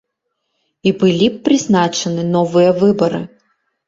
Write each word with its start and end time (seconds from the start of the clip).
І 0.91 0.93
былі 1.03 1.27
б 1.33 1.37
прызначаны 1.49 2.23
новыя 2.37 2.71
выбары. 2.81 3.21